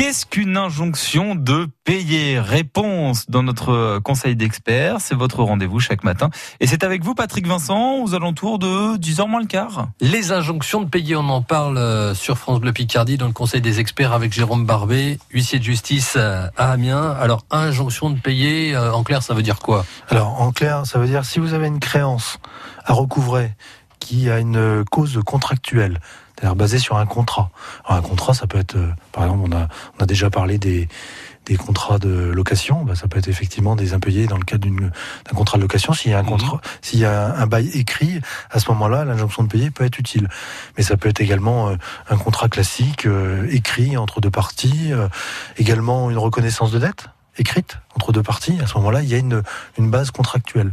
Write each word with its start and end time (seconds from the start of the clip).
Qu'est-ce 0.00 0.24
qu'une 0.24 0.56
injonction 0.56 1.34
de 1.34 1.68
payer? 1.84 2.40
Réponse 2.40 3.28
dans 3.28 3.42
notre 3.42 3.98
conseil 3.98 4.34
d'experts. 4.34 4.96
C'est 4.98 5.14
votre 5.14 5.42
rendez-vous 5.42 5.78
chaque 5.78 6.04
matin. 6.04 6.30
Et 6.58 6.66
c'est 6.66 6.84
avec 6.84 7.04
vous, 7.04 7.14
Patrick 7.14 7.46
Vincent, 7.46 8.02
aux 8.02 8.14
alentours 8.14 8.58
de 8.58 8.96
10h 8.96 9.28
moins 9.28 9.42
le 9.42 9.46
quart. 9.46 9.88
Les 10.00 10.32
injonctions 10.32 10.80
de 10.80 10.88
payer, 10.88 11.16
on 11.16 11.28
en 11.28 11.42
parle 11.42 11.76
euh, 11.76 12.14
sur 12.14 12.38
France 12.38 12.60
Bleu 12.60 12.72
Picardie 12.72 13.18
dans 13.18 13.26
le 13.26 13.34
conseil 13.34 13.60
des 13.60 13.78
experts 13.78 14.14
avec 14.14 14.32
Jérôme 14.32 14.64
Barbet, 14.64 15.18
huissier 15.32 15.58
de 15.58 15.64
justice 15.64 16.14
euh, 16.16 16.46
à 16.56 16.72
Amiens. 16.72 17.14
Alors, 17.20 17.44
injonction 17.50 18.08
de 18.08 18.18
payer, 18.18 18.74
euh, 18.74 18.94
en 18.94 19.02
clair, 19.02 19.22
ça 19.22 19.34
veut 19.34 19.42
dire 19.42 19.58
quoi? 19.58 19.84
Alors, 20.08 20.40
en 20.40 20.50
clair, 20.50 20.86
ça 20.86 20.98
veut 20.98 21.08
dire 21.08 21.26
si 21.26 21.40
vous 21.40 21.52
avez 21.52 21.66
une 21.66 21.78
créance 21.78 22.38
à 22.86 22.94
recouvrer 22.94 23.52
qui 23.98 24.30
a 24.30 24.38
une 24.38 24.82
cause 24.90 25.20
contractuelle, 25.26 26.00
c'est-à-dire 26.40 26.56
basée 26.56 26.78
sur 26.78 26.96
un 26.96 27.06
contrat. 27.06 27.50
Alors, 27.84 27.98
un 27.98 28.02
contrat, 28.02 28.34
ça 28.34 28.46
peut 28.46 28.58
être, 28.58 28.76
par 29.12 29.24
exemple, 29.24 29.48
on 29.52 29.56
a, 29.56 29.68
on 29.98 30.02
a 30.02 30.06
déjà 30.06 30.30
parlé 30.30 30.58
des, 30.58 30.88
des 31.46 31.56
contrats 31.56 31.98
de 31.98 32.08
location, 32.08 32.84
bah, 32.84 32.94
ça 32.94 33.08
peut 33.08 33.18
être 33.18 33.28
effectivement 33.28 33.74
des 33.74 33.92
impayés 33.94 34.26
dans 34.26 34.36
le 34.36 34.44
cadre 34.44 34.68
d'un 34.68 35.36
contrat 35.36 35.58
de 35.58 35.62
location. 35.62 35.92
S'il 35.92 36.12
y 36.12 36.14
a 36.14 36.18
un 36.18 36.22
mhm. 36.22 36.28
contrat, 36.28 36.60
s'il 36.82 37.00
y 37.00 37.04
a 37.04 37.34
un, 37.36 37.46
bail 37.46 37.68
écrit, 37.74 38.20
à 38.50 38.60
ce 38.60 38.70
moment-là, 38.70 39.04
l'injonction 39.04 39.42
de 39.42 39.48
payer 39.48 39.70
peut 39.70 39.84
être 39.84 39.98
utile. 39.98 40.28
Mais 40.76 40.82
ça 40.82 40.96
peut 40.96 41.08
être 41.08 41.20
également 41.20 41.68
euh, 41.68 41.76
un 42.08 42.16
contrat 42.16 42.48
classique 42.48 43.06
euh, 43.06 43.46
écrit 43.50 43.96
entre 43.96 44.20
deux 44.20 44.30
parties, 44.30 44.92
euh, 44.92 45.08
également 45.56 46.10
une 46.10 46.18
reconnaissance 46.18 46.70
de 46.70 46.78
dette 46.78 47.06
écrite 47.36 47.78
entre 47.94 48.12
deux 48.12 48.22
parties, 48.22 48.58
à 48.62 48.66
ce 48.66 48.74
moment-là, 48.78 49.02
il 49.02 49.08
y 49.08 49.14
a 49.14 49.18
une, 49.18 49.42
une 49.78 49.90
base 49.90 50.10
contractuelle. 50.10 50.72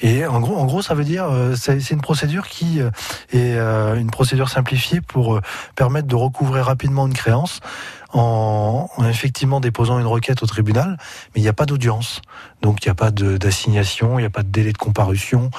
Et 0.00 0.26
en 0.26 0.40
gros, 0.40 0.56
en 0.56 0.66
gros, 0.66 0.82
ça 0.82 0.94
veut 0.94 1.04
dire, 1.04 1.26
c'est 1.56 1.90
une 1.90 2.00
procédure 2.00 2.48
qui 2.48 2.80
est 3.32 3.56
une 3.56 4.10
procédure 4.10 4.48
simplifiée 4.48 5.00
pour 5.00 5.40
permettre 5.74 6.08
de 6.08 6.16
recouvrer 6.16 6.60
rapidement 6.60 7.06
une 7.06 7.14
créance 7.14 7.60
en, 8.12 8.88
effectivement 9.08 9.60
déposant 9.60 9.98
une 9.98 10.06
requête 10.06 10.42
au 10.42 10.46
tribunal, 10.46 10.96
mais 11.34 11.40
il 11.40 11.42
n'y 11.42 11.48
a 11.48 11.52
pas 11.52 11.66
d'audience. 11.66 12.22
Donc 12.62 12.84
il 12.84 12.88
n'y 12.88 12.92
a 12.92 12.94
pas 12.94 13.10
d'assignation, 13.10 14.18
il 14.18 14.22
n'y 14.22 14.26
a 14.26 14.30
pas 14.30 14.42
de 14.42 14.48
délai 14.48 14.72
de 14.72 14.78
comparution, 14.78 15.50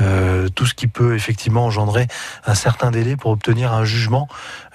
euh, 0.00 0.48
tout 0.48 0.66
ce 0.66 0.74
qui 0.74 0.86
peut 0.86 1.14
effectivement 1.14 1.66
engendrer 1.66 2.06
un 2.46 2.54
certain 2.54 2.90
délai 2.90 3.16
pour 3.16 3.30
obtenir 3.30 3.72
un 3.72 3.84
jugement 3.84 4.28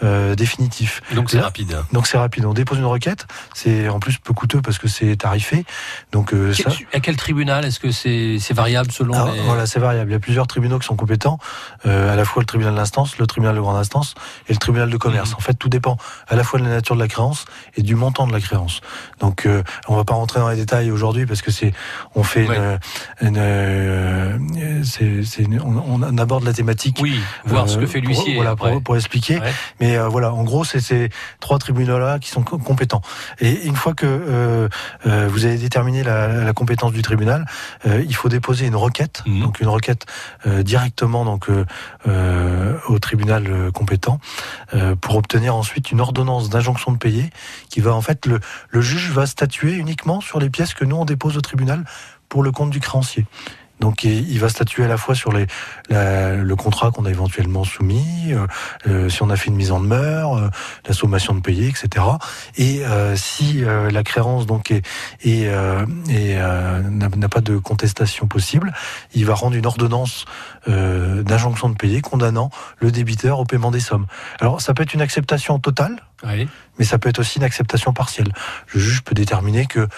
euh, 0.04 0.36
définitif. 0.36 1.02
Donc 1.16 1.32
c'est 1.32 1.40
rapide. 1.40 1.78
Donc 1.92 2.08
c'est 2.08 2.18
rapide. 2.18 2.46
On 2.46 2.54
dépose 2.54 2.78
une 2.78 2.86
requête, 2.86 3.26
c'est 3.54 3.90
en 3.90 4.00
plus 4.00 4.18
peu 4.18 4.34
coûteux 4.34 4.62
parce 4.62 4.78
que 4.78 4.88
c'est 4.88 5.16
tarifé. 5.16 5.66
Donc 6.12 6.34
euh, 6.34 6.54
ça... 6.54 6.70
à 6.94 7.00
quel 7.00 7.16
tribunal 7.16 7.66
Est-ce 7.66 7.80
que 7.80 7.92
c'est 7.92 8.54
variable 8.54 8.92
selon 8.92 9.32
les... 9.32 9.40
Voilà, 9.42 9.66
c'est 9.66 9.80
variable. 9.80 10.12
Il 10.12 10.14
y 10.14 10.18
a 10.18 10.20
plusieurs 10.20 10.48
tribunaux 10.48 10.80
qui 10.80 10.88
sont 10.88 10.96
compétents, 10.96 11.38
à 11.86 12.16
la 12.16 12.26
fois 12.26 12.42
le 12.42 12.48
tribunal 12.48 12.76
d'instance, 12.76 13.18
le 13.18 13.28
tribunal 13.28 13.56
de 13.56 13.62
grande 13.62 13.78
instance 13.78 14.16
et 14.48 14.54
le 14.54 14.60
tribunal 14.60 14.90
de 14.90 14.98
commerce. 14.98 15.32
Mmh. 15.32 15.38
En 15.38 15.42
fait, 15.42 15.54
tout 15.54 15.70
dépend 15.70 15.98
à 16.28 16.36
la 16.36 16.44
fois 16.44 16.60
de 16.60 16.66
la 16.66 16.72
nature 16.72 16.96
de 16.96 17.02
la 17.02 17.08
créance 17.08 17.46
et 17.76 17.82
du 17.82 17.96
montant 17.96 18.28
de 18.28 18.34
la 18.34 18.42
créance. 18.42 18.82
Donc 19.20 19.48
on 19.88 19.96
va 19.96 20.04
pas 20.04 20.14
rentrer 20.14 20.40
dans 20.40 20.50
les 20.50 20.58
détails 20.58 20.92
aujourd'hui 20.92 21.26
parce 21.26 21.42
que 21.42 21.52
c'est 21.52 21.74
on 22.16 22.24
fait 22.24 22.48
une, 23.22 23.38
euh, 23.38 24.38
on, 25.64 26.18
aborde 26.18 26.44
la 26.44 26.54
thématique. 26.54 26.98
Oui, 27.02 27.20
voir 27.46 27.70
ce 27.70 27.78
que 27.78 27.84
euh, 27.84 27.88
fait 27.88 28.00
l'huissier. 28.00 28.36
Voilà, 28.36 28.56
pour, 28.56 28.96
expliquer. 28.96 29.40
Mais 29.80 29.98
euh, 29.98 30.08
voilà, 30.08 30.34
en 30.34 30.44
gros, 30.44 30.64
c'est 30.64 30.80
ces 30.80 31.10
trois 31.40 31.60
tribunaux-là 31.60 32.20
qui 32.20 32.30
sont 32.30 32.44
compétents. 32.44 33.02
Et 33.40 33.66
une 33.66 33.76
fois 33.76 33.94
que 33.94 34.70
vous 35.04 35.46
avez 35.46 35.58
déterminé 35.64 36.04
la, 36.04 36.54
compétence 36.54 36.92
du 36.92 37.02
tribunal, 37.02 37.46
il 37.86 38.14
faut 38.16 38.30
déposer 38.30 38.68
une 38.68 38.76
requête, 38.76 39.24
mhm. 39.26 39.42
donc 39.42 39.60
une 39.60 39.68
requête 39.68 40.06
directement 40.46 41.26
donc 41.26 41.48
au 42.88 43.00
tribunal 43.00 43.72
compétent 43.74 44.20
pour 45.02 45.16
obtenir 45.16 45.56
ensuite 45.56 45.92
une 45.92 46.02
ordonnance 46.02 46.50
d'injonction 46.50 46.92
de 46.92 46.98
payer 46.98 47.30
qui 47.70 47.82
va 47.82 47.94
en 47.94 48.02
fait 48.02 48.26
le, 48.26 48.40
le 48.70 48.82
juge 48.82 49.12
va 49.12 49.26
statuer 49.26 49.74
uniquement 49.74 50.22
sur 50.22 50.40
les 50.40 50.50
pièces 50.50 50.74
que 50.74 50.86
nous 50.86 50.96
on 50.96 51.06
dépose 51.06 51.38
au 51.38 51.42
tribunal 51.42 51.84
pour 52.30 52.44
le 52.44 52.52
compte 52.52 52.72
du 52.72 52.80
créancier. 52.80 53.26
Donc 53.84 54.06
il 54.06 54.40
va 54.40 54.48
statuer 54.48 54.86
à 54.86 54.88
la 54.88 54.96
fois 54.96 55.14
sur 55.14 55.34
les, 55.34 55.46
le 55.90 56.54
contrat 56.56 56.90
qu'on 56.90 57.04
a 57.04 57.10
éventuellement 57.10 57.66
soumis, 57.66 58.32
euh, 58.32 58.48
euh, 58.88 59.10
si 59.10 59.22
on 59.24 59.30
a 59.30 59.36
fait 59.36 59.48
une 59.48 59.58
mise 59.58 59.74
en 59.74 59.82
demeure, 59.82 60.38
euh, 60.38 60.48
la 60.88 60.94
sommation 60.94 61.36
de 61.36 61.42
payer, 61.42 61.68
etc. 61.68 62.06
Et 62.56 62.82
si 63.16 63.62
la 63.62 64.04
créance 64.04 64.46
donc 64.46 64.72
est, 64.72 64.84
est, 65.26 65.52
n'a 65.52 67.30
pas 67.30 67.42
de 67.42 67.58
contestation 67.58 68.26
possible, 68.26 68.72
il 69.14 69.26
va 69.26 69.34
rendre 69.34 69.58
une 69.58 69.66
ordonnance 69.66 70.24
d'injonction 70.66 71.70
de 71.70 71.76
payer 71.76 72.00
condamnant 72.00 72.52
le 72.80 72.90
débiteur 72.90 73.40
au 73.40 73.44
paiement 73.44 73.72
des 73.72 73.82
sommes. 73.82 74.06
Alors 74.40 74.62
ça 74.62 74.74
peut 74.74 74.84
être 74.84 74.94
une 74.94 75.02
acceptation 75.02 75.60
totale, 75.60 75.98
mais 76.80 76.86
ça 76.86 76.98
peut 77.00 77.10
être 77.10 77.20
aussi 77.20 77.40
une 77.40 77.44
acceptation 77.44 77.92
partielle. 77.92 78.32
Le 78.74 78.80
juge 78.80 79.04
peut 79.04 79.16
déterminer 79.16 79.66
que 79.66 79.90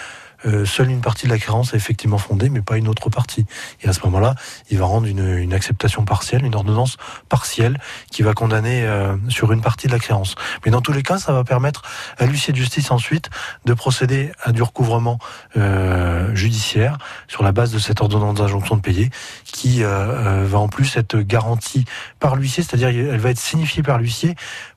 euh, 0.44 0.64
seule 0.64 0.90
une 0.90 1.00
partie 1.00 1.26
de 1.26 1.30
la 1.30 1.38
créance 1.38 1.72
est 1.72 1.76
effectivement 1.76 2.18
fondée, 2.18 2.48
mais 2.48 2.60
pas 2.60 2.76
une 2.76 2.88
autre 2.88 3.10
partie. 3.10 3.46
Et 3.82 3.88
à 3.88 3.92
ce 3.92 4.00
moment-là, 4.04 4.34
il 4.70 4.78
va 4.78 4.84
rendre 4.84 5.06
une, 5.06 5.52
acceptation 5.52 6.04
partielle, 6.04 6.44
une 6.44 6.54
ordonnance 6.54 6.96
partielle 7.28 7.78
qui 8.10 8.22
va 8.22 8.34
condamner 8.34 8.84
euh, 8.84 9.16
sur 9.28 9.52
une 9.52 9.60
partie 9.60 9.86
de 9.86 9.92
la 9.92 9.98
créance. 9.98 10.34
Mais 10.64 10.70
dans 10.70 10.80
tous 10.80 10.92
les 10.92 11.02
cas, 11.02 11.18
ça 11.18 11.32
va 11.32 11.44
permettre 11.44 11.82
à 12.18 12.26
l'huissier 12.26 12.52
de 12.52 12.58
justice 12.58 12.90
ensuite 12.90 13.30
de 13.64 13.74
procéder 13.74 14.32
à 14.42 14.52
du 14.52 14.62
recouvrement 14.62 15.18
euh, 15.56 16.34
judiciaire 16.34 16.98
sur 17.28 17.42
la 17.42 17.52
base 17.52 17.72
de 17.72 17.78
cette 17.78 18.00
ordonnance 18.00 18.34
d'injonction 18.34 18.76
de 18.76 18.82
payer 18.82 19.10
qui 19.44 19.82
va 19.82 20.58
en 20.58 20.68
plus 20.68 20.96
être 20.96 21.18
garantie 21.18 21.84
par 22.20 22.36
l'huissier, 22.36 22.62
c'est-à-dire 22.62 22.88
elle 22.88 23.18
va 23.18 23.30
être 23.30 23.38
signifiée 23.38 23.82
par 23.82 23.98
l'huissier 23.98 24.34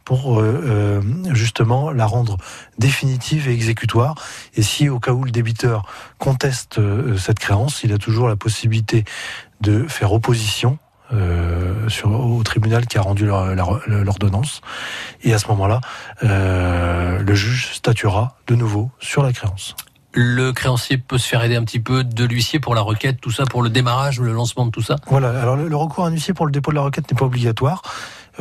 pour 0.09 0.39
euh, 0.39 0.63
euh, 0.65 1.01
justement 1.35 1.91
la 1.91 2.07
rendre 2.07 2.37
définitive 2.79 3.47
et 3.47 3.53
exécutoire. 3.53 4.15
Et 4.55 4.63
si 4.63 4.89
au 4.89 4.99
cas 4.99 5.11
où 5.11 5.23
le 5.23 5.29
débiteur 5.29 5.85
conteste 6.17 6.79
euh, 6.79 7.15
cette 7.15 7.37
créance, 7.37 7.83
il 7.83 7.93
a 7.93 7.99
toujours 7.99 8.27
la 8.27 8.35
possibilité 8.35 9.05
de 9.61 9.85
faire 9.87 10.11
opposition 10.11 10.79
sur, 11.87 12.11
au 12.11 12.43
tribunal 12.43 12.85
qui 12.85 12.99
a 12.99 13.01
rendu 13.01 13.25
l'ordonnance. 13.25 14.61
Et 15.23 15.33
à 15.33 15.39
ce 15.39 15.47
moment-là, 15.47 15.81
le 16.21 17.33
juge 17.33 17.73
statuera 17.73 18.37
de 18.45 18.53
nouveau 18.53 18.91
sur 18.99 19.23
la 19.23 19.33
créance. 19.33 19.75
Le 20.13 20.51
créancier 20.53 20.97
peut 20.97 21.17
se 21.17 21.27
faire 21.27 21.43
aider 21.43 21.55
un 21.55 21.63
petit 21.63 21.79
peu 21.79 22.03
de 22.03 22.25
l'huissier 22.25 22.59
pour 22.59 22.73
la 22.73 22.81
requête, 22.81 23.21
tout 23.21 23.31
ça, 23.31 23.45
pour 23.45 23.61
le 23.61 23.69
démarrage 23.69 24.19
ou 24.19 24.23
le 24.23 24.33
lancement 24.33 24.65
de 24.65 24.71
tout 24.71 24.81
ça? 24.81 24.97
Voilà, 25.07 25.29
alors 25.39 25.55
le, 25.55 25.75
recours 25.75 26.05
à 26.05 26.07
un 26.07 26.11
huissier 26.11 26.33
pour 26.33 26.45
le 26.47 26.51
dépôt 26.51 26.71
de 26.71 26.75
la 26.75 26.81
requête 26.81 27.11
n'est 27.11 27.17
pas 27.17 27.25
obligatoire. 27.25 27.81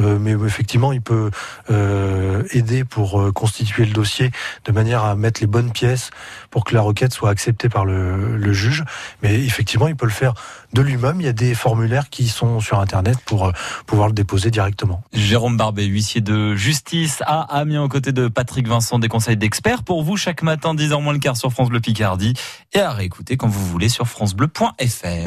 Euh, 0.00 0.18
mais 0.18 0.32
effectivement, 0.32 0.92
il 0.92 1.00
peut 1.00 1.30
euh, 1.70 2.42
aider 2.52 2.84
pour 2.84 3.20
euh, 3.20 3.32
constituer 3.32 3.84
le 3.84 3.92
dossier 3.92 4.30
de 4.64 4.72
manière 4.72 5.04
à 5.04 5.14
mettre 5.14 5.40
les 5.40 5.46
bonnes 5.46 5.72
pièces 5.72 6.10
pour 6.50 6.64
que 6.64 6.74
la 6.74 6.80
requête 6.80 7.12
soit 7.12 7.30
acceptée 7.30 7.68
par 7.68 7.84
le, 7.84 8.52
juge. 8.52 8.84
Mais 9.22 9.34
effectivement, 9.44 9.88
il 9.88 9.96
peut 9.96 10.06
le 10.06 10.12
faire 10.12 10.34
de 10.72 10.80
lui-même. 10.80 11.20
Il 11.20 11.26
y 11.26 11.28
a 11.28 11.32
des 11.34 11.54
formulaires 11.54 12.08
qui 12.08 12.28
sont 12.28 12.60
sur 12.60 12.80
Internet 12.80 13.18
pour 13.24 13.52
pouvoir 13.86 14.08
le 14.08 14.14
déposer 14.14 14.50
directement. 14.50 15.02
Jérôme 15.12 15.56
Barbet, 15.56 15.84
huissier 15.84 16.20
de 16.22 16.54
justice 16.54 17.22
à 17.26 17.42
Amiens, 17.58 17.82
aux 17.82 17.88
côtés 17.88 18.12
de 18.12 18.28
Patrick 18.28 18.66
Vincent, 18.66 18.98
des 18.98 19.08
conseils 19.08 19.36
d'experts 19.36 19.82
pour 19.82 20.02
vous 20.02 20.16
chaque 20.16 20.42
matin, 20.42 20.74
10h 20.74 21.02
moins 21.02 21.12
le 21.12 21.18
quart 21.18 21.36
sur 21.36 21.52
France 21.52 21.68
Bleu 21.68 21.80
Picardie 21.80 22.34
et 22.72 22.80
à 22.80 22.90
réécouter 22.90 23.36
quand 23.36 23.48
vous 23.48 23.66
voulez 23.66 23.88
sur 23.88 24.06
francebleu.fr. 24.06 25.08